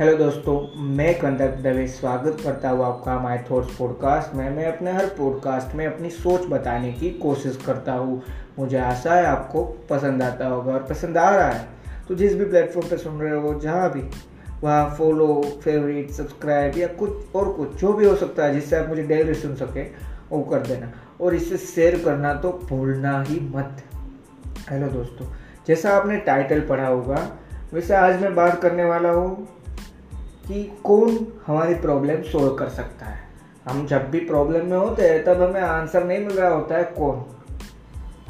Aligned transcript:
Hello 0.00 0.16
दोस्तों, 0.16 0.82
मैं 0.82 1.14
कंदक 1.18 1.56
दवे 1.62 1.86
स्वागत 1.86 2.36
करता 2.44 2.68
हूँ 2.70 2.84
आपका 2.84 3.18
माय 3.18 3.44
थॉट्स 3.50 3.74
पॉडकास्ट 3.76 4.34
में। 4.34 4.48
मैं 4.50 4.66
अपने 4.66 4.92
हर 4.92 5.06
पॉडकास्ट 5.06 5.74
में 5.76 5.86
अपनी 5.86 6.10
सोच 6.10 6.46
बताने 6.50 6.92
की 6.92 7.10
कोशिश 7.10 7.58
करता 7.66 7.92
हूँ। 7.92 8.22
मुझे 8.58 8.78
आशा 8.78 9.14
है 9.14 9.26
आपको 9.26 9.64
पसंद 9.90 10.22
आता 10.22 10.46
होगा 10.46 10.72
और 10.72 10.82
पसंद 10.82 11.18
आ 11.18 11.28
रहा 11.36 11.48
है। 11.48 11.68
तो 12.08 12.14
जिस 12.14 12.36
भी 12.36 12.44
प्लेटफॉर्म 12.44 12.88
पर 12.88 12.96
सुन 12.96 13.20
रहे 13.20 13.40
हो, 13.40 13.54
जहाँ 13.60 13.90
भी, 13.92 14.02
वहाँ 14.62 14.94
फॉलो 14.98 15.42
फेवरेट 15.64 16.10
सब्सक्राइब 16.10 16.78
या 16.78 16.86
कुछ 16.86 17.36
और 17.36 17.52
कुछ, 17.52 17.76
जो 17.76 17.92
भी 17.92 18.06
हो 18.06 18.16
सकता 18.16 18.44
है, 18.44 18.54
जिससे 18.54 18.76
आप 18.76 18.88
मुझे 18.88 19.02
डेली 19.02 19.34
सुन 19.34 19.54
सके, 19.54 19.82
वो 20.30 20.42
कर 20.42 20.66
देना। 20.66 20.92
और 21.20 21.34
इसे 21.34 21.56
शेयर 21.56 22.02
करना 22.04 22.34
तो 22.34 22.58
भूलना 22.64 23.20
ही 23.22 23.40
मत। 23.54 23.82
हेलो 24.70 24.88
दोस्तों, 24.88 25.26
जैसा 25.68 25.96
आपने 25.96 26.16
टाइटल 26.16 26.60
पढ़ा 26.60 26.88
होगा, 26.88 27.28
वैसे 27.72 27.94
आज 27.94 28.20
मैं 28.22 28.34
बात 28.34 28.60
करने 28.62 28.84
वाला 28.84 29.10
हूँ 29.10 29.48
कि 30.50 30.62
कौन 30.84 31.26
हमारी 31.46 31.74
प्रॉब्लम 31.74 32.22
सोल्व 32.22 32.54
कर 32.54 32.68
सकता 32.68 33.06
है। 33.06 33.18
हम 33.68 33.86
जब 33.86 34.08
भी 34.10 34.20
प्रॉब्लम 34.20 34.64
में 34.66 34.76
होते 34.76 35.02
हैं, 35.02 35.24
तब 35.24 35.42
हमें 35.42 35.60
आंसर 35.60 36.04
नहीं 36.04 36.18
मिल 36.18 36.36
रहा 36.36 36.48
होता 36.48 36.76
है, 36.76 36.84
कौन? 36.98 37.22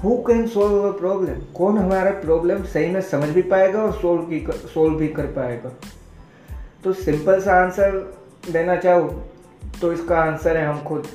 Who 0.05 0.17
can 0.27 0.47
solve 0.47 0.77
our 0.79 0.93
problem 0.93 1.41
कौन 1.57 1.79
हमारा 1.79 2.11
प्रॉब्लम 2.11 2.63
सही 2.65 2.91
में 2.91 3.01
समझ 3.01 3.29
भी 3.29 3.43
पाएगा 3.43 3.83
और 3.83 3.93
सोल्व 3.93 4.23
भी 4.23 4.45
सोल्व 4.75 4.97
भी 4.97 5.09
कर 5.09 5.27
पाएगा? 5.31 5.71
तो 6.85 6.93
सिंपल 6.93 7.41
सा 7.41 7.55
आंसर 7.55 7.99
देना 8.51 8.77
चाहो 8.77 9.09
तो 9.81 9.93
इसका 9.93 10.19
आंसर 10.19 10.57
है 10.57 10.67
हम 10.67 10.83
खुद। 10.83 11.07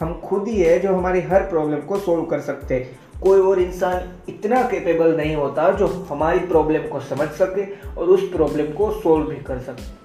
हम 0.00 0.20
खुद 0.20 0.48
ही 0.48 0.60
है 0.62 0.78
जो 0.78 0.94
हमारी 0.94 1.20
हर 1.20 1.42
प्रॉब्लम 1.42 1.80
को 1.80 1.98
सोल्व 1.98 2.24
कर 2.24 2.40
सकते 2.40 2.74
हैं। 2.74 3.20
कोई 3.22 3.40
और 3.40 3.60
इंसान 3.60 4.12
इतना 4.28 4.62
कैपेबल 4.62 5.16
नहीं 5.16 5.34
होता 5.36 5.70
जो 5.70 5.86
हमारी 6.10 6.38
प्रॉब्लम 6.38 6.88
को 6.88 7.00
समझ 7.00 7.28
सके 7.38 7.64
और 7.90 8.08
उस 8.08 8.28
प्रॉब्लम 8.32 8.72
को 8.72 8.90
सोल्व 8.92 9.26
भी 9.26 9.36
कर 9.36 9.58
सके। 9.60 10.00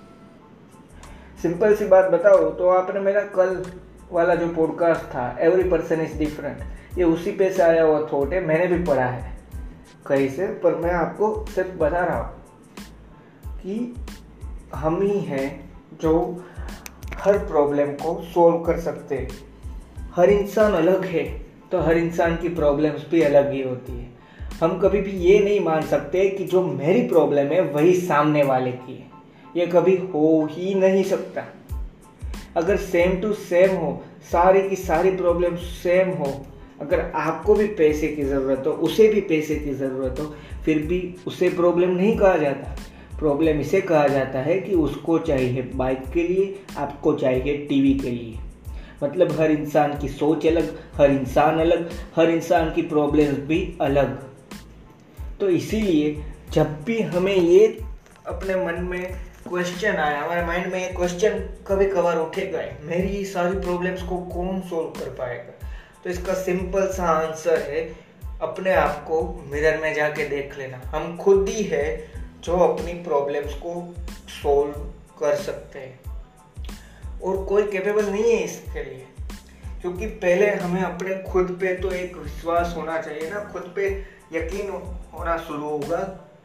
सिंपल 1.46 1.76
सी 1.76 1.86
बात 1.86 2.06
बताओ 2.06 2.50
तो 2.50 2.70
आपने 2.70 3.00
मेरा 3.00 3.22
कल 3.22 3.66
वाला 4.12 4.36
जो 4.36 4.48
पॉडकास्ट 4.48 5.04
था 5.06 5.26
एवरी 5.40 5.64
पर्सन 5.70 6.02
इज़ 6.02 6.18
डिफरेंट 6.18 6.58
ये 6.98 7.04
उसी 7.04 7.32
पे 7.32 7.50
से 7.50 7.62
आया 7.64 7.84
हुआ 7.84 8.00
थॉट 8.14 8.34
है, 8.34 8.40
मैंने 8.46 8.68
भी 8.68 8.84
पढ़ा 8.84 9.06
है। 9.06 9.38
कहीं 10.08 10.30
से? 10.30 10.48
पर 10.48 10.76
मैं 10.76 10.92
आपको 10.92 11.46
सिर्फ़ 11.50 11.78
बता 11.78 12.04
रहा 12.06 12.22
हूँ 12.22 12.34
कि 13.58 13.96
हम 14.76 15.02
ही 15.02 15.20
हैं 15.20 15.72
जो 16.02 16.44
हर 17.16 17.38
प्रॉब्लम 17.38 17.86
को 17.86 18.22
सोल्व 18.24 18.58
कर 18.58 18.80
सकते 18.80 19.18
हैं। 19.18 19.30
हर 20.16 20.30
इंसान 20.30 20.74
अलग 20.74 21.06
है 21.06 21.24
तो 21.72 21.80
हर 21.80 21.98
इंसान 21.98 22.38
की 22.38 22.50
प्रॉब्लम्स 22.50 23.06
भी 23.12 23.22
अलग 23.22 23.52
ही 23.52 23.64
होती 23.64 24.00
है। 24.00 24.10
हम 24.62 24.80
कभी 24.80 25.02
भी 25.02 25.12
ये 25.12 25.40
नहीं 25.40 25.60
मान 25.60 25.82
सकते 25.82 26.30
कि 26.30 26.44
जो 26.44 26.64
मेरी 26.64 27.08
प्रॉब्लम 27.08 27.52
है, 27.52 27.62
वही 27.62 27.94
सामने 28.02 28.44
वाले 28.44 28.72
की 28.72 28.96
है। 28.96 29.15
ये 29.58 29.68
कभी 29.68 29.96
हो 29.96 30.48
ही 30.52 30.74
नहीं 30.74 31.04
सकता। 31.04 31.44
अगर 32.56 32.78
सेम 32.78 33.22
टू 33.22 33.34
सेम 33.34 33.76
हो, 33.76 34.04
सारी 34.32 34.70
की 34.70 34.76
सारी 34.76 35.12
प्रॉब्लम 35.12 35.56
सेम 35.56 36.10
हो, 36.10 36.46
अगर 36.82 37.12
आपको 37.16 37.56
भी 37.56 37.68
पैसे 37.68 38.08
की 38.08 38.24
ज़रूरत 38.24 38.64
हो, 38.68 38.72
उसे 38.72 39.08
भी 39.08 39.22
पैसे 39.22 39.56
की 39.56 39.74
ज़रूरत 39.74 40.16
हो, 40.20 40.36
फिर 40.66 40.78
भी 40.80 41.16
उसे 41.28 41.50
प्रॉब्लम 41.50 41.90
नहीं 41.90 42.18
कहा 42.18 42.38
जाता। 42.38 42.76
प्रॉब्लम 43.20 43.60
इसे 43.60 43.82
कहा 43.82 44.08
जाता 44.08 44.40
है 44.40 44.60
कि 44.60 44.76
उसको 44.76 45.20
चाहिए 45.20 45.62
बाइक 45.76 46.04
के 46.14 46.24
लिए, 46.24 46.60
आपको 46.78 47.14
चाहिए 47.14 47.58
टीवी 47.58 47.94
के 47.94 48.10
लिए। 48.10 48.36
मतलब 49.04 49.40
हर 49.40 49.52
इंसान 49.52 49.98
की 50.00 50.08
सोच 50.08 50.48
अलग, 50.48 50.80
हर 50.96 51.12
इंसान 51.12 51.60
अलग, 51.60 51.90
हर 52.16 52.30
इंसान 52.30 52.74
की 52.74 52.82
प्रॉब्लम्स 52.82 53.40
भी 53.40 53.78
अलग। 53.82 54.24
तो 55.40 55.50
इसीलिए 55.50 56.24
जब 56.52 56.84
भी 56.84 57.02
हमें 57.02 57.36
ये 57.36 57.80
अपने 58.28 58.56
मन 58.56 58.84
में 58.84 59.16
क्वेश्चन 59.50 59.96
आया, 59.96 60.22
हमारे 60.22 60.46
माइंड 60.46 60.74
में 60.74 60.90
एक 60.90 60.96
क्वेश्चन 60.96 61.30
कभी 61.68 61.86
कभार 61.86 62.18
उठेगा 62.18 62.60
मेरी 62.82 63.26
सारी 63.26 63.60
प्रॉब्लम्स 63.60 64.02
को 64.02 64.18
कौन 64.18 64.62
सोल्व 64.62 64.90
कर 64.90 65.10
पाएगा? 65.10 65.68
तो 66.04 66.10
इसका 66.10 66.34
सिंपल 66.34 66.88
सा 66.88 67.04
आंसर 67.04 67.60
है, 67.62 67.96
अपने 68.42 68.74
आप 68.74 69.04
को 69.08 69.44
मिरर 69.48 69.78
में 69.78 69.94
जाके 69.94 70.30
देख 70.30 70.58
लेना। 70.58 70.78
हम 70.86 71.18
खुद 71.18 71.50
ही 71.50 71.64
है 71.64 72.12
जो 72.42 72.54
अपनी 72.54 72.94
प्रॉब्लम्स 72.94 73.54
को 73.54 73.96
सोल्व 74.28 74.74
कर 75.20 75.36
सकते 75.36 75.80
हैं। 75.80 76.00
और 77.24 77.46
कोई 77.46 77.64
कैपेबल 77.64 78.06
नहीं 78.06 78.24
है 78.24 78.38
इसके 78.38 78.84
लिए। 78.84 79.08
क्योंकि 79.82 80.06
पहले 80.06 80.52
हमें 80.52 80.82
अपने 80.82 81.32
खुद 81.32 81.58
पे 81.62 81.76
तो 81.76 81.92
एक 81.92 82.18
विश्वास 82.18 82.74
होना 82.78 83.02
चाहिए 83.02 83.30
ना, 83.30 83.40
खुद 83.40 83.74
पे 83.76 84.06
यकीन 84.34 84.72
होना 85.14 85.38
शुरू 85.38 85.70
होगा 85.70 85.98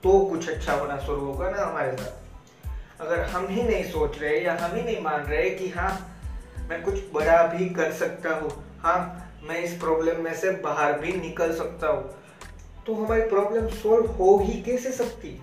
तो 0.02 0.26
कुछ 0.26 0.50
अच्छा 0.50 0.72
होना 0.72 0.98
शुरू 0.98 1.20
होगा 1.20 1.50
ना 1.50 1.62
हमारे 1.62 1.92
साथ। 1.92 2.29
अगर 3.00 3.20
हम 3.20 3.46
ही 3.48 3.62
नहीं 3.62 3.84
सोच 3.84 4.18
रहे 4.18 4.40
या 4.40 4.56
हम 4.60 4.76
ही 4.76 4.82
नहीं 4.82 5.00
मान 5.02 5.20
रहे 5.20 5.50
कि 5.50 5.68
हाँ 5.68 5.90
मैं 6.68 6.82
कुछ 6.82 6.94
बड़ा 7.14 7.42
भी 7.46 7.68
कर 7.68 7.92
सकता 7.92 8.34
हूँ 8.34 8.50
हाँ 8.80 8.98
मैं 9.48 9.58
इस 9.58 9.72
प्रॉब्लम 9.72 10.20
में 10.20 10.34
से 10.34 10.50
बाहर 10.50 10.98
भी 10.98 11.12
निकल 11.12 11.54
सकता 11.54 11.88
हूँ 11.88 12.10
तो 12.86 12.94
हमारी 12.94 13.22
प्रॉब्लम 13.22 13.68
सोल्व 13.68 14.10
हो 14.10 14.36
ही 14.42 14.60
कैसे 14.62 14.92
सकती? 14.92 15.40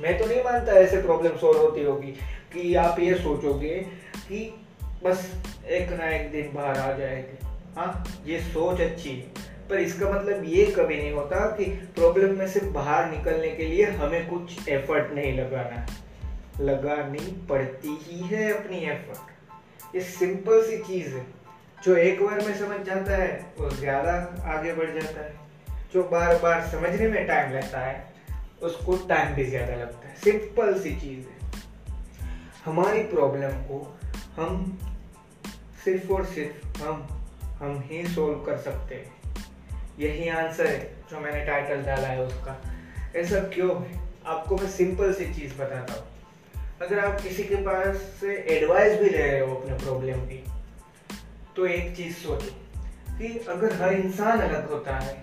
मैं 0.00 0.18
तो 0.18 0.26
नहीं 0.26 0.42
मानता 0.44 0.72
ऐसे 0.72 1.02
प्रॉब्लम 1.02 1.36
सोल्व 1.36 1.60
होती 1.60 1.84
होगी 1.84 2.12
कि 2.52 2.74
आप 2.74 3.00
ये 3.00 3.14
सोचोगे 3.14 3.76
कि 4.28 4.44
बस 5.04 5.30
एक 5.66 5.92
ना 5.92 6.10
एक 6.10 6.30
दिन 6.32 6.52
बाहर 6.54 6.78
आ 6.78 6.92
जाएँगे। 6.92 7.38
हाँ 7.76 8.04
ये 8.26 8.40
सोच 8.40 8.80
अच्छी 8.80 9.10
है, 9.10 9.26
पर 9.70 9.78
इसका 9.78 10.10
मतलब 10.10 10.44
ये 10.44 10.66
कभी 10.66 10.96
नहीं 10.96 11.12
होता 11.12 11.46
कि 11.56 11.64
प्रॉब्लम 11.94 12.38
में 12.38 12.46
से 12.48 12.60
बाहर 12.60 13.10
निकलने 13.10 13.50
के 13.50 13.64
लिए 13.64 13.84
हमें 13.84 14.28
कुछ 14.30 14.68
एफर्ट 14.68 15.12
नहीं 15.14 15.32
लगाना 15.38 15.80
है। 15.80 16.09
लगानी 16.60 17.46
पड़ती 17.46 17.98
ही 18.02 18.20
है 18.20 18.52
अपनी 18.52 18.78
एफर्ट 18.78 19.30
ये 19.94 20.00
सिंपल 20.00 20.62
सी 20.62 20.78
चीज़ 20.78 21.14
है. 21.14 21.26
जो 21.84 21.96
एक 21.96 22.24
बार 22.24 22.40
में 22.40 22.58
समझ 22.58 22.86
जाता 22.86 23.16
है, 23.16 23.46
वो 23.58 23.70
ज़्यादा 23.70 24.42
आगे 24.44 24.72
बढ़ 24.72 24.90
जाता 24.90 25.20
है. 25.20 25.40
जो 25.92 26.04
बार 26.04 26.38
बार 26.38 26.66
समझने 26.66 27.08
में 27.08 27.26
टाइम 27.26 27.52
लगता 27.52 27.80
है, 27.80 28.12
उसको 28.62 28.96
टाइम 28.96 29.34
भी 29.34 29.44
ज़्यादा 29.44 29.74
लगता 29.74 30.08
है. 30.08 30.16
सिंपल 30.16 30.80
सी 30.80 30.96
चीज़ 30.96 31.26
है. 31.26 31.40
हमारी 32.64 33.02
प्रॉब्लम 33.02 33.50
को 33.50 33.98
हम 34.36 34.78
सिर्फ़ 35.84 36.12
और 36.12 36.24
सिर्फ़ 36.24 36.82
हम 36.82 37.20
हम 37.58 37.84
ही 37.86 38.06
सोल्व 38.06 38.38
कर 38.38 38.58
सकते 38.58 38.94
हैं. 38.94 39.12
यही 39.98 40.28
आंसर 40.28 40.66
है 40.66 40.96
जो 41.10 41.20
मैंने 41.20 41.46
टाइटल 41.46 41.82
डाला 41.82 42.08
है 42.08 42.22
उसका. 42.22 42.62
ऐसा 43.16 43.40
क्यों 43.40 43.82
है? 43.82 44.00
आपको 44.26 44.56
मैं 44.56 44.68
सिंपल 44.68 45.12
सी 45.12 45.34
चीज़ 45.34 45.54
बताता 45.54 45.92
हूँ. 45.92 46.19
अगर 46.82 46.98
आप 46.98 47.20
किसी 47.20 47.44
के 47.44 47.54
पास 47.54 47.96
से 47.96 48.34
एडवाइस 48.48 49.00
भी 49.00 49.10
ले 49.10 49.18
रहे 49.18 49.40
हो 49.40 49.54
अपने 49.54 49.74
प्रॉब्लम 49.76 50.20
की 50.20 50.44
तो 51.56 51.66
एक 51.66 51.96
चीज़ 51.96 52.14
सोचो 52.14 52.78
कि 53.18 53.46
अगर 53.48 53.72
हर 53.72 53.92
इंसान 53.92 54.40
अलग 54.40 54.70
होता 54.70 54.96
है 54.98 55.14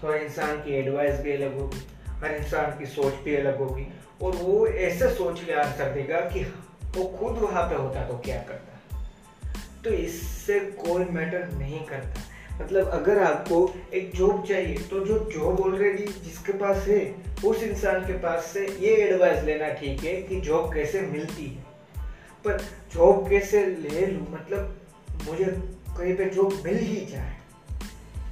तो 0.00 0.08
हर 0.08 0.16
इंसान 0.16 0.56
की 0.56 0.74
एडवाइस 0.74 1.20
भी 1.20 1.32
अलग 1.32 1.60
होगी, 1.60 1.86
हर 2.08 2.30
इंसान 2.30 2.78
की 2.78 2.86
सोच 2.86 3.14
भी 3.14 3.36
अलग 3.36 3.58
होगी, 3.58 3.86
और 4.22 4.32
वो 4.32 4.66
ऐसे 4.66 5.14
सोच 5.14 5.44
के 5.44 5.52
आंसर 5.52 5.90
देगा 5.90 6.20
कि 6.20 6.44
वो 6.96 7.04
खुद 7.04 7.38
वहाँ 7.38 7.68
पे 7.68 7.74
होता 7.74 8.08
तो 8.08 8.18
क्या 8.18 8.42
करता। 8.42 9.04
तो 9.84 9.90
इससे 9.90 10.60
कोई 10.60 11.04
मैटर 11.04 11.48
नहीं 11.52 11.84
करता। 11.84 12.20
मतलब 12.60 12.88
अगर 12.88 13.22
आपको 13.22 13.74
एक 13.94 14.10
जॉब 14.14 14.46
चाहिए 14.46 14.78
तो 14.78 15.00
जो 15.00 15.18
जॉब 15.18 15.60
ऑलरेडी 15.60 16.02
जिसके 16.02 16.52
पास 16.52 16.76
है, 16.76 17.14
उस 17.44 17.62
इंसान 17.62 18.00
के 18.00 18.12
पास 18.12 18.44
से 18.44 18.66
ये 18.66 18.96
एडवाइस 18.96 19.42
लेना 19.42 19.68
ठीक 19.68 20.04
है 20.04 20.22
कि 20.22 20.40
जॉब 20.40 20.74
कैसे 20.74 21.00
मिलती 21.00 21.46
है। 21.46 21.64
पर 22.44 22.58
जॉब 22.94 23.30
कैसे 23.30 23.66
ले 23.66 24.06
लूँ 24.06 24.26
मतलब 24.30 24.80
मुझे 25.26 25.44
कहीं 25.98 26.16
पे 26.16 26.24
जॉब 26.24 26.62
मिल 26.64 26.78
ही 26.78 27.06
जाए। 27.06 27.36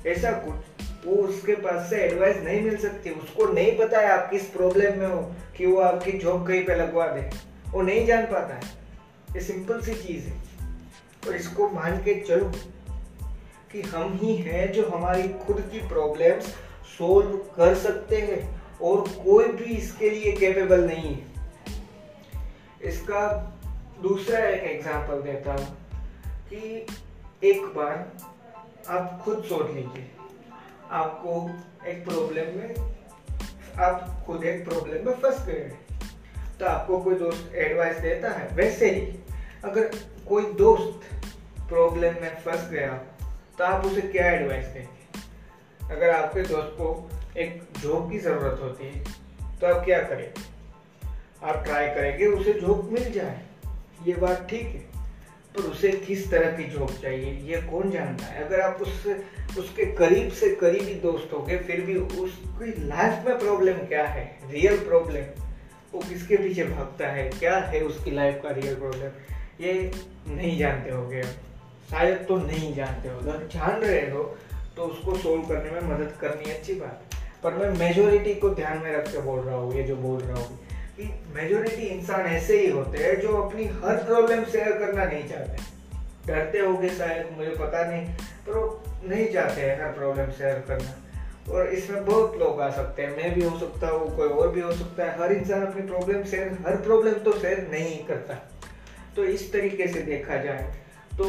ऐसा 0.07 0.31
कुछ, 0.31 0.87
वो 1.07 1.15
उसके 1.17 1.55
पास 1.55 1.91
से 1.91 1.97
एडवाइस 1.97 2.37
नहीं 2.37 2.63
मिल 2.63 2.77
सकती। 2.77 3.11
उसको 3.11 3.53
नहीं 3.53 3.79
पता 3.79 3.99
है 3.99 4.07
आप 4.07 4.31
किस 4.31 4.43
प्रॉब्लम 4.43 4.99
में 4.99 5.07
हो 5.07 5.33
कि 5.57 5.67
वो 5.67 5.81
आपकी 5.81 6.13
जॉब 6.13 6.49
कहीं 6.49 6.65
पे 6.65 6.75
लगवा 6.75 7.07
दे। 7.07 7.31
वो 7.71 7.83
नहीं 7.83 8.07
जान 8.07 8.25
पाता 8.25 8.55
है। 8.55 8.73
ये 9.35 9.41
सिंपल 9.41 9.81
सी 9.81 9.95
चीज़ 9.95 10.27
है। 10.27 10.43
और 11.29 11.37
इसको 11.37 11.69
मान 11.69 11.97
के 11.97 12.21
चलो 12.21 12.53
कि 13.73 13.83
हम 13.83 14.19
ही 14.23 14.37
हैं 14.37 14.73
जो 14.73 14.89
हमारी 14.89 15.29
खुद 15.29 15.69
की 15.73 15.89
प्रॉब्लम्स 15.89 16.47
सोल्व 16.99 17.37
कर 17.37 17.75
सकते 17.75 18.17
हैं 18.17 18.63
और 18.83 19.01
कोई 19.01 19.49
भी 19.49 19.65
इसके 19.65 20.11
लिए 20.11 20.33
कैपेबल 20.33 20.85
नहीं 20.85 21.15
है। 21.15 21.27
इसका 22.83 23.53
दूसरा 24.03 24.39
एक 24.39 24.63
एग्जांपल 24.63 25.23
देता 25.23 25.53
हूँ 25.53 25.77
कि 26.51 26.87
एक 27.43 27.63
बार 27.63 28.17
आप 28.89 29.21
खुद 29.25 29.45
सोच 29.45 29.71
लीजिए। 29.71 30.11
आपको 30.91 31.51
एक 31.87 32.05
प्रॉब्लम 32.05 32.59
में, 32.59 32.97
आप 33.79 34.25
खुद 34.27 34.45
एक 34.45 34.69
प्रॉब्लम 34.69 35.07
में 35.07 35.15
फंस 35.15 35.47
गए 35.47 35.61
हैं। 35.61 35.87
तो 36.59 36.67
आपको 36.67 36.99
कोई 36.99 37.15
दोस्त 37.15 37.53
एडवाइस 37.55 37.97
देता 37.97 38.31
है? 38.31 38.49
वैसे 38.55 38.91
ही, 38.91 39.19
अगर 39.65 39.91
कोई 40.29 40.43
दोस्त 40.43 41.01
प्रॉब्लम 41.69 42.15
में 42.15 42.41
फंस 42.41 42.71
गया 42.71 43.08
तो 43.59 43.65
आप 43.65 43.85
उसे 43.87 44.01
क्या 44.03 44.31
एडवाइस 44.31 44.67
देंगे? 44.67 45.95
अगर 45.95 46.11
आपके 46.11 46.43
दोस्त 46.43 46.77
को 46.77 47.11
एक 47.37 47.63
जॉब 47.79 48.11
की 48.11 48.19
ज़रूरत 48.19 48.61
होती 48.63 48.87
है 48.87 49.59
तो 49.61 49.67
आप 49.67 49.85
क्या 49.85 49.99
करें 50.03 50.33
आप 51.43 51.65
ट्राई 51.65 51.89
करेंगे, 51.89 52.27
उसे 52.27 52.53
जॉब 52.53 52.91
मिल 52.93 53.11
जाए। 53.13 53.41
ये 54.07 54.15
बात 54.15 54.47
ठीक 54.51 54.63
है, 54.63 54.81
पर 55.55 55.63
उसे 55.63 55.91
किस 55.99 56.31
तरह 56.31 56.57
की 56.57 56.65
जॉब 56.65 56.91
चाहिए, 56.93 57.33
ये 57.45 57.61
कौन 57.63 57.91
जानता 57.91 58.25
है? 58.25 58.45
अगर 58.45 58.61
आप 58.61 58.83
उससे 58.83 59.15
उसके 59.59 59.85
करीब 59.95 60.31
से 60.33 60.55
करीबी 60.55 60.95
दोस्त 61.01 61.33
हो 61.33 61.43
गए 61.43 61.57
फिर 61.59 61.81
भी 61.81 61.95
उसकी 61.97 62.87
लाइफ 62.87 63.27
में 63.27 63.39
प्रॉब्लम 63.39 63.87
क्या 63.87 64.07
है? 64.07 64.25
रियल 64.51 64.79
प्रॉब्लम 64.79 65.45
वो 65.93 66.01
किसके 66.01 66.37
पीछे 66.37 66.65
भागता 66.65 67.09
है? 67.09 67.29
क्या 67.31 67.57
है 67.57 67.81
उसकी 67.81 68.11
लाइफ 68.11 68.41
का 68.43 68.51
रियल 68.53 68.75
प्रॉब्लम 68.75 69.11
ये 69.61 69.91
नहीं 70.29 70.59
जानते 70.59 70.91
हो 70.91 71.07
गए 71.09 71.23
शायद 71.91 72.25
तो 72.29 72.37
नहीं 72.37 72.75
जानते 72.75 73.09
हो। 73.09 73.19
अगर 73.19 73.47
जान 73.53 73.81
रहे 73.81 74.11
हो 74.11 74.23
तो 74.77 74.85
उसको 74.85 75.17
सोल्व 75.17 75.43
करने 75.43 75.71
में 75.71 75.89
मदद 75.89 76.13
करनी 76.21 76.51
अच्छी 76.51 76.75
बात। 76.75 77.15
पर 77.45 77.55
मैं 77.55 77.71
मेजोरिटी 77.79 78.35
को 78.35 78.49
ध्यान 78.51 78.79
में 78.79 78.93
रख 78.93 79.11
के 79.13 79.21
बोल 79.21 79.41
रहा 79.41 79.57
हूँ, 79.57 79.75
ये 79.75 79.83
जो 79.83 79.97
बोल 79.97 80.21
रहा 80.21 80.39
हूँ, 80.39 80.59
कि 80.97 81.05
मेजोरिटी 81.35 81.83
इंसान 81.83 82.27
ऐसे 82.27 82.59
ही 82.61 82.71
होते 82.71 82.99
हैं 82.99 83.21
जो 83.21 83.37
अपनी 83.37 83.65
हर 83.83 83.97
प्रॉब्लम 84.05 84.45
शेयर 84.45 84.79
करना 84.79 85.05
नहीं 85.05 85.29
चाहते। 85.29 85.77
डरते 86.27 86.59
होगे 86.59 86.89
शायद, 86.89 87.27
मुझे 87.37 87.51
पता 87.51 87.85
नहीं, 87.85 88.07
पर 88.47 88.53
वो 88.53 88.83
नहीं 89.05 89.27
चाहते 89.33 89.61
हैं 89.61 89.81
हर 89.83 89.93
प्रॉब्लम 89.93 90.31
शेयर 90.31 90.65
करना। 90.69 91.53
और 91.53 91.69
इसमें 91.69 92.05
बहुत 92.05 92.37
लोग 92.37 92.61
आ 92.61 92.71
सकते 92.71 93.03
हैं, 93.03 93.17
मैं 93.17 93.35
भी 93.35 93.45
हो 93.45 93.59
सकता 93.59 93.89
हूँ, 93.89 94.17
कोई 94.17 94.29
और 94.29 94.49
भी 94.49 94.61
हो 94.61 94.73
सकता 94.73 95.05
है। 95.05 95.19
हर 95.21 95.33
इंसान 95.33 95.67
अपनी 95.67 95.83
प्रॉब्लम 95.83 96.25
शेयर 96.25 96.59
हर 96.67 96.77
प्रॉब्लम 96.77 97.13
तो 97.21 97.33
शेयर 97.33 97.67
नहीं 97.71 97.99
करता। 98.05 98.35
तो 99.17 99.25
इस 99.27 99.53
तरीके 99.53 99.87
से 99.87 100.03
देखा 100.03 100.37
जाए 100.37 100.75
तो 101.19 101.25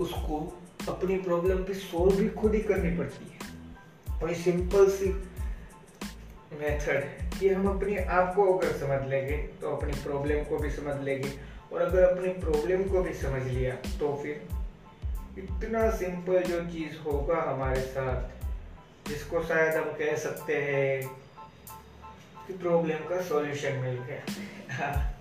उसको 0.00 0.62
अपनी 0.88 1.16
प्रॉब्लम 1.16 1.56
भी 1.56 1.74
सोल्व 1.74 2.16
भी 2.16 2.28
खुद 2.28 2.54
ही 2.54 2.60
करनी 2.60 2.98
पड़ती 2.98 3.32
है। 3.32 3.38
और 4.22 4.34
सिंपल 4.34 4.90
सी 4.90 5.08
मेथड 6.60 7.04
है। 7.04 7.30
कि 7.40 7.48
हम 7.48 7.76
अपने 7.76 7.96
आप 7.96 8.34
को 8.34 8.58
अगर 8.58 8.72
समझ 8.72 9.08
लेंगे 9.08 9.36
तो 9.36 9.76
अपनी 9.76 9.92
प्रॉब्लम 9.92 10.44
को 10.44 10.58
भी 10.58 10.70
समझ 10.70 11.02
लेंगे। 11.02 11.32
और 11.72 11.80
अगर 11.80 12.02
अपनी 12.02 12.28
प्रॉब्लम 12.28 12.82
को 12.82 13.02
भी 13.02 13.14
समझ 13.14 13.42
लिया 13.42 13.74
तो 13.74 14.20
फिर 14.22 14.46
इतना 15.38 15.90
सिंपल 15.90 16.42
जो 16.42 16.60
चीज़ 16.60 17.08
होगा 17.08 17.42
हमारे 17.42 17.80
साथ, 17.80 18.28
जिसको 19.08 19.42
शायद 19.42 19.74
हम 19.74 19.92
कह 19.92 20.16
सकते 20.16 20.56
हैं 20.56 21.08
कि 22.46 22.52
प्रॉब्लम 22.52 22.96
का 22.96 23.20
सॉल्यूशन 23.22 23.72
मिल 23.72 23.94
गया। 23.94 25.10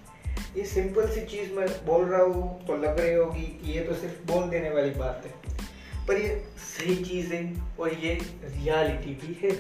ये 0.58 0.66
सिंपल 0.66 1.08
सी 1.08 1.22
चीज़ 1.22 1.52
मैं 1.52 1.68
बोल 1.86 2.06
रहा 2.06 2.22
हूँ 2.22 2.66
तो 2.66 2.76
लग 2.78 3.00
रही 3.00 3.14
होगी 3.14 3.42
कि 3.42 3.72
ये 3.72 3.84
तो 3.84 3.94
सिर्फ़ 3.94 4.32
बोल 4.32 4.50
देने 4.50 4.70
वाली 4.70 4.90
बात 4.90 5.24
है। 5.26 5.32
पर 6.08 6.18
ये 6.18 6.46
सही 6.58 6.96
चीज़ 6.96 7.34
है 7.34 7.62
और 7.80 7.94
ये 7.94 8.14
रियलिटी 8.44 9.14
भी 9.14 9.38
है। 9.44 9.52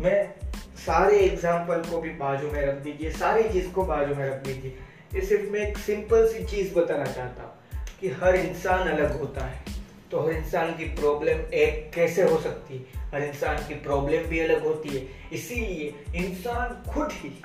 मैं 0.00 0.34
सारे 0.76 1.18
एग्ज़ाम्पल 1.18 1.90
को 1.90 2.00
भी 2.00 2.10
बाजू 2.10 2.50
में 2.50 2.66
रख 2.66 2.74
दीजिए, 2.74 3.10
सारी 3.10 3.48
चीज़ 3.48 3.70
को 3.70 3.84
बाजू 3.84 4.14
में 4.14 4.28
रख 4.28 4.42
दीजिए। 4.42 4.76
ये 5.14 5.20
सिर्फ़ 5.20 5.50
मैं 5.50 5.60
एक 5.60 5.78
सिंपल 5.78 6.26
सी 6.28 6.44
चीज़ 6.44 6.74
बताना 6.74 7.04
चाहता 7.04 7.42
हूँ 7.42 7.52
कि 8.00 8.08
हर 8.08 8.36
इंसान 8.36 8.88
अलग 8.88 9.20
होता 9.20 9.46
है। 9.46 9.64
तो 10.10 10.20
हर 10.20 10.32
इंसान 10.32 10.76
की 10.76 10.84
प्रॉब्लम 10.84 11.54
एक 11.54 11.90
कैसे 11.94 12.22
हो 12.22 12.40
सकती 12.40 12.74
है? 12.74 13.10
हर 13.14 13.22
इंसान 13.22 13.56
की 13.56 13.74
प्रॉब्लम 13.74 14.22
भी 14.22 14.40
अलग 14.40 14.66
होती 14.66 14.88
है। 14.88 15.06
इसीलिए 15.32 15.94
इंसान 16.16 16.92
खुद 16.92 17.08
ही 17.12 17.42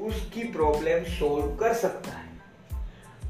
उसकी 0.00 0.42
प्रॉब्लम 0.52 1.04
सोल्व 1.10 1.54
कर 1.56 1.74
सकता 1.74 2.10
है। 2.10 2.28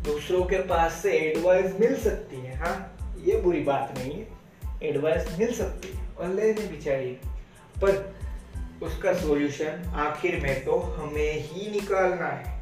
दूसरों 0.05 0.43
के 0.45 0.59
पास 0.65 0.93
से 0.93 1.13
एडवाइस 1.19 1.75
मिल 1.81 1.97
सकती 2.01 2.37
है 2.37 2.57
हाँ 2.59 2.77
ये 3.19 3.41
बुरी 3.41 3.61
बात 3.63 3.95
नहीं 3.99 4.13
है। 4.13 4.89
एडवाइस 4.89 5.39
मिल 5.39 5.53
सकती 5.55 5.89
है, 5.89 6.07
और 6.11 6.29
लेनी 6.29 6.67
भी 6.69 6.77
चाहिए। 6.79 7.19
पर 7.77 8.15
उसका 8.83 9.13
सॉल्यूशन 9.15 9.93
आखिर 10.01 10.41
में 10.41 10.65
तो 10.65 10.79
हमें 10.93 11.33
ही 11.43 11.71
निकालना 11.71 12.27
है। 12.27 12.59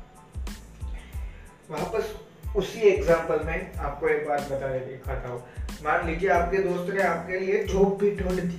वापस 1.71 2.15
उसी 2.57 2.81
एग्ज़ाम्पल 2.81 3.45
में 3.47 3.75
आपको 3.77 4.09
एक 4.09 4.27
बात 4.29 4.51
बता 4.53 4.69
दिखाता 4.79 5.29
हूँ। 5.29 5.41
मान 5.85 6.07
लीजिए 6.07 6.29
आपके 6.31 6.59
दोस्त 6.59 6.93
ने 6.95 7.03
आपके 7.03 7.39
लिए 7.39 7.63
जॉब 7.65 7.97
भी 7.99 8.11
ढूंढ 8.17 8.41
दी, 8.41 8.59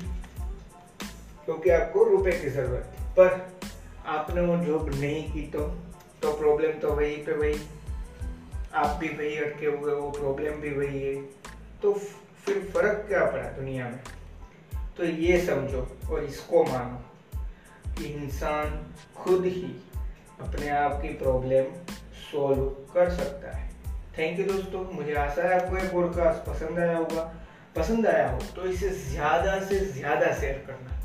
क्योंकि 1.46 1.70
आपको 1.72 2.04
रुपए 2.06 2.32
की 2.34 2.50
ज़रूरत 2.50 2.94
थी। 2.94 3.04
पर 3.18 3.59
आपने 4.10 4.42
वो 4.42 4.56
जॉब 4.66 4.90
नहीं 4.92 5.24
की 5.34 5.42
तो 5.48 5.68
तो 6.22 6.32
प्रॉब्लम 6.38 6.80
तो 6.80 6.94
वही 6.94 7.16
पे 7.26 7.34
वही। 7.34 7.60
आप 8.76 8.96
भी 8.96 9.08
वही 9.10 9.36
अटके 9.38 9.66
हुए, 9.66 9.94
वो 9.94 10.10
प्रॉब्लम 10.12 10.62
भी 10.62 10.70
वही 10.70 11.02
है। 11.02 11.16
तो 11.82 11.94
फिर 12.46 12.60
फ़र्क 12.74 13.06
क्या 13.08 13.26
पड़ा 13.26 13.50
दुनिया 13.52 13.86
में? 13.86 14.00
तो 14.98 15.06
ये 15.06 15.40
समझो 15.46 15.88
और 16.12 16.24
इसको 16.24 16.64
मानो 16.64 17.94
कि 17.94 18.06
इंसान 18.06 18.86
खुद 19.18 19.46
ही 19.46 19.76
अपने 20.40 20.70
आप 20.72 21.02
की 21.02 21.14
प्रॉब्लम 21.16 21.72
सॉल्व 22.24 22.66
कर 22.94 23.10
सकता 23.12 23.56
है। 23.58 23.68
थैंक 24.18 24.40
यू 24.40 24.46
दोस्तों, 24.46 24.84
मुझे 24.94 25.14
आशा 25.16 25.44
है 25.44 25.60
आपको 25.60 25.78
ये 25.78 25.88
पॉडकास्ट 25.90 26.50
पसंद 26.50 26.80
आया 26.80 26.98
होगा। 26.98 27.24
पसंद 27.76 28.08
आया 28.08 28.30
हो 28.30 28.40
तो 28.56 28.66
इसे 28.68 28.90
ज़्यादा 28.90 29.60
से 29.66 29.80
ज़्यादा 29.92 30.34
शेयर 30.34 30.64
करना। 30.68 30.99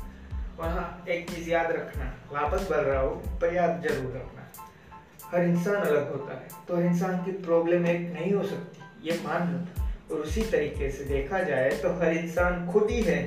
और 0.59 0.69
हाँ 0.69 1.05
एक 1.09 1.29
चीज़ 1.29 1.49
याद 1.49 1.71
रखना, 1.71 2.05
वापस 2.31 2.67
बोल 2.69 2.79
रहा 2.79 3.01
हूँ 3.01 3.39
पर 3.39 3.53
याद 3.53 3.81
ज़रूर 3.83 4.13
रखना। 4.15 4.41
हर 5.29 5.43
इंसान 5.43 5.75
अलग 5.75 6.11
होता 6.11 6.33
है 6.33 6.47
तो 6.67 6.79
इंसान 6.81 7.17
की 7.25 7.31
प्रॉब्लम 7.43 7.85
एक 7.87 8.01
नहीं 8.11 8.33
हो 8.33 8.43
सकती, 8.45 8.81
ये 9.03 9.19
मान 9.23 9.51
लो। 9.53 10.15
और 10.15 10.21
उसी 10.21 10.41
तरीके 10.51 10.89
से 10.91 11.03
देखा 11.05 11.39
जाए 11.43 11.69
तो 11.81 11.93
हर 11.99 12.13
इंसान 12.13 12.67
खुद 12.67 12.89
ही 12.89 13.01
है 13.03 13.21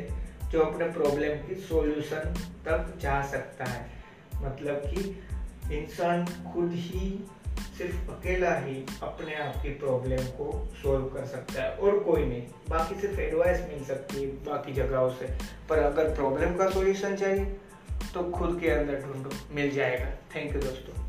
जो 0.51 0.61
अपने 0.63 0.85
प्रॉब्लम 0.91 1.47
की 1.47 1.55
सॉल्यूशन 1.63 2.35
तक 2.67 2.93
जा 3.01 3.21
सकता 3.27 3.65
है। 3.65 3.87
मतलब 4.43 4.83
कि 4.87 5.77
इंसान 5.77 6.25
खुद 6.53 6.73
ही 6.75 7.09
सिर्फ़ 7.59 8.11
अकेला 8.11 8.59
ही 8.59 8.87
अपने 9.03 9.35
आप 9.35 9.63
की 9.63 9.69
प्रॉब्लम 9.69 10.23
को 10.23 10.69
सोल्व 10.83 11.05
कर 11.07 11.27
सकता 11.27 11.63
है, 11.63 11.71
और 11.71 11.99
कोई 11.99 12.25
नहीं। 12.27 12.43
बाकी 12.71 13.01
सिर्फ़ 13.01 13.21
एडवाइस 13.21 13.61
मिल 13.61 13.85
सकती 13.85 14.23
है 14.23 14.27
बाकी 14.27 14.73
जगहों 14.73 15.11
से। 15.11 15.27
पर 15.69 15.79
अगर 15.79 16.15
प्रॉब्लम 16.15 16.57
का 16.57 16.71
सॉल्यूशन 16.71 17.17
चाहिए 17.17 17.45
तो 18.15 18.31
खुद 18.31 18.59
के 18.61 18.71
अंदर 18.71 19.01
ढूंढो, 19.01 19.31
मिल 19.53 19.71
जाएगा। 19.71 20.11
थैंक 20.35 20.55
यू 20.55 20.61
दोस्तों। 20.61 21.08